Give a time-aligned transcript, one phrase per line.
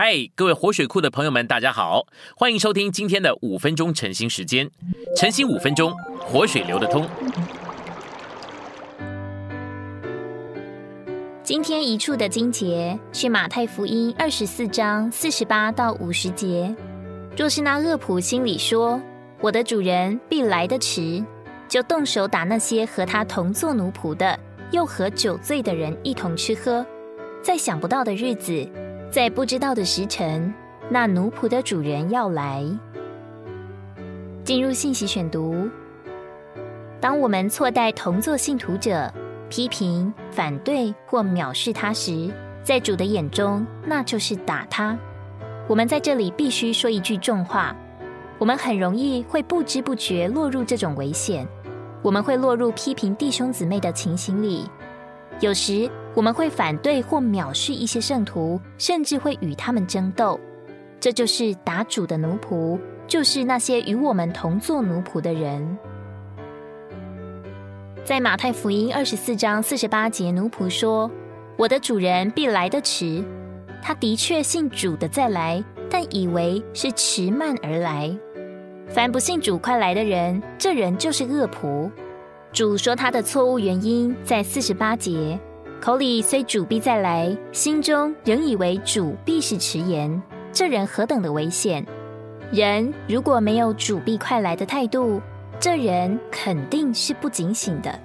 [0.00, 2.06] 嗨，各位活水库的朋友们，大家好，
[2.36, 4.70] 欢迎收听今天的五分钟晨兴时间。
[5.16, 7.04] 晨兴五分钟，活水流得通。
[11.42, 16.72] 今天一处的经节是马太福音二十四章四十八到五十节。
[17.36, 19.02] 若是那恶仆心里说
[19.42, 21.20] ：“我的主人必来得迟”，
[21.68, 24.38] 就动手打那些和他同做奴仆的，
[24.70, 26.86] 又和酒醉的人一同吃喝，
[27.42, 28.64] 在想不到的日子。
[29.10, 30.52] 在不知道的时辰，
[30.90, 32.62] 那奴仆的主人要来。
[34.44, 35.66] 进入信息选读。
[37.00, 39.10] 当我们错待同作信徒者，
[39.48, 42.30] 批评、反对或藐视他时，
[42.62, 44.96] 在主的眼中，那就是打他。
[45.66, 47.74] 我们在这里必须说一句重话：
[48.38, 51.48] 我们很容易会不知不觉落入这种危险，
[52.02, 54.68] 我们会落入批评弟兄姊妹的情形里。
[55.40, 60.38] 有时我们会反对或藐视一些圣徒，甚至会与他们争斗。
[60.98, 65.78] 这就是打主的奴仆，就是那些与我们同做奴仆的人。
[68.04, 71.08] 在马太福音二十四章四十八节，奴仆说
[71.56, 73.22] ：“我的主人必来得迟。”
[73.80, 78.10] 他的确信主的再来，但以为是迟慢而来。
[78.88, 81.88] 凡不信主快来的人，这人就是恶仆。
[82.52, 85.38] 主说他的错误原因在四十八节，
[85.80, 90.20] 口里虽主必再来，心中仍以为主必是迟延。
[90.50, 91.86] 这人何等的危险！
[92.50, 95.20] 人如果没有主必快来的态度，
[95.60, 97.96] 这人肯定是不警醒的。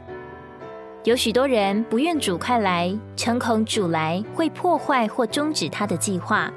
[1.05, 6.51] 有许多人不愿主快来，诚恐主来会破坏或终止他的计划。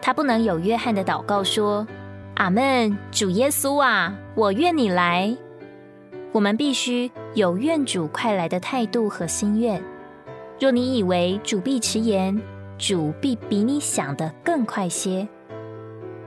[0.00, 1.86] 他不能有约翰的祷告说
[2.36, 5.36] ：“阿门，主耶稣啊，我愿你来。”
[6.32, 9.82] 我们必须有愿主快来的态度和心愿。
[10.60, 12.40] 若你以为主必迟延，
[12.78, 15.26] 主必比你想的更快些。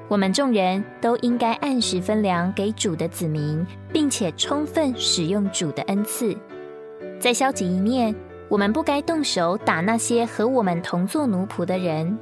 [0.09, 6.35] 我们众人都应该按时分粮给主的子民，并且充分使用主的恩赐。
[7.19, 8.13] 在消极一面，
[8.49, 12.17] 我们不该动手打那些和我们同做奴仆的人。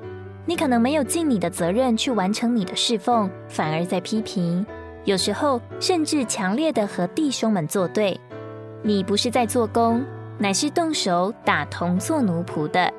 [0.46, 4.64] 你可能没有尽你的责任去完成你的侍奉，反而在批评。
[5.04, 8.20] 有时候甚至强烈的和弟兄们作对，
[8.82, 10.04] 你不是在做工，
[10.38, 12.92] 乃是动手打同做奴仆的。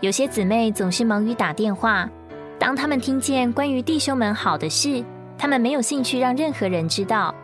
[0.00, 2.08] 有些姊妹总是忙于打电话，
[2.58, 5.04] 当他们听见关于弟兄们好的事，
[5.38, 7.34] 他们没有兴趣让任何人知道；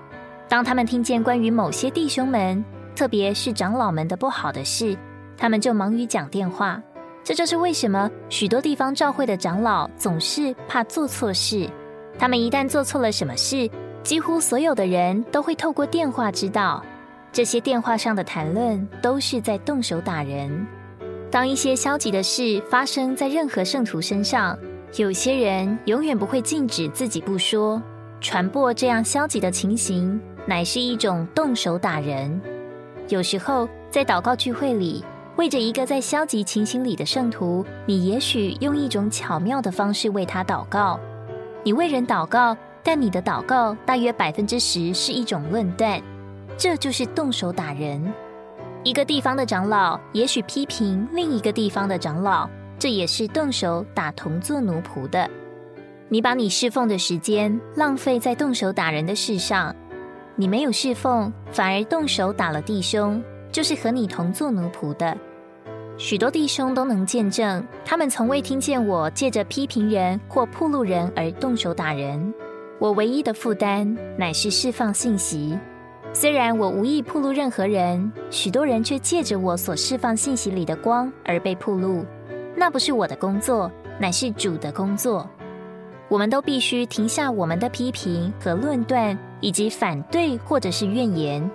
[0.49, 2.63] 当他们听见关于某些弟兄们，
[2.95, 4.97] 特别是长老们的不好的事，
[5.37, 6.81] 他们就忙于讲电话。
[7.23, 11.69] 这就是为什么许多地方教会的长老总是怕做错事。
[12.19, 13.71] 他们一旦做错了什么事，
[14.03, 16.83] 几乎所有的人都会透过电话知道。
[17.33, 20.67] 这些电话上的谈论都是在动手打人。
[21.31, 24.59] 当一些消极的事发生在任何圣徒身上，
[24.97, 27.81] 有些人永远不会禁止自己不说。
[28.21, 32.41] 传播这样消极的情形，乃是一种动手打人。
[33.09, 35.05] 有时候在祷告聚会里，
[35.37, 40.99] 为着一个在消极情形里的圣徒，你也许用一种巧妙的方式为他祷告。
[41.63, 46.01] 你为人祷告，但你的祷告大约百分之十是一种论断，
[46.61, 48.13] 这就是动手打人。
[48.85, 52.47] 一个地方的长老也许批评另一个地方的长老，
[52.79, 55.27] 这也是动手打同做奴仆的。
[56.11, 59.75] 你把你侍奉的时间浪费在动手打人的事上，
[60.37, 65.17] 你没有侍奉，反而动手打了弟兄，就是和你同做奴仆的。
[65.97, 72.35] 许多弟兄都能见证，他们从未听见我借着批评人或铺路人而动手打人。
[72.79, 75.59] 我唯一的负担乃是释放信息。
[76.13, 82.05] 虽然我无意铺路任何人，许多人却借着我所释放信息里的光而被铺路。
[82.57, 85.29] 那不是我的工作，乃是主的工作。
[86.09, 91.49] 我们都必须停下我们的批评和论断，以及反对或者是怨言，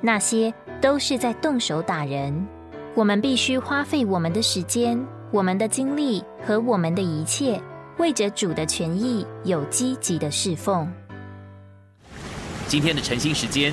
[0.00, 2.46] 那些都是在动手打人。
[2.94, 7.60] 我们必须花费我们的时间、我们的精力和我们的一切，
[7.98, 10.90] 为着主的权益有积极的侍奉。
[12.68, 13.72] 今天的晨兴时间，